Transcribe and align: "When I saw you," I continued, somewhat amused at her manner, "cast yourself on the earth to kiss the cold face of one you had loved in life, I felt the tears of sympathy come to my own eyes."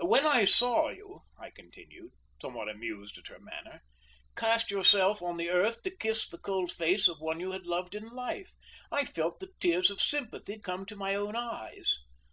"When 0.00 0.26
I 0.26 0.44
saw 0.46 0.88
you," 0.88 1.20
I 1.38 1.50
continued, 1.50 2.10
somewhat 2.42 2.68
amused 2.68 3.18
at 3.18 3.28
her 3.28 3.38
manner, 3.38 3.82
"cast 4.34 4.68
yourself 4.68 5.22
on 5.22 5.36
the 5.36 5.48
earth 5.48 5.84
to 5.84 5.92
kiss 5.96 6.26
the 6.26 6.38
cold 6.38 6.72
face 6.72 7.06
of 7.06 7.20
one 7.20 7.38
you 7.38 7.52
had 7.52 7.66
loved 7.66 7.94
in 7.94 8.08
life, 8.08 8.54
I 8.90 9.04
felt 9.04 9.38
the 9.38 9.52
tears 9.60 9.88
of 9.92 10.02
sympathy 10.02 10.58
come 10.58 10.86
to 10.86 10.96
my 10.96 11.14
own 11.14 11.36
eyes." 11.36 12.00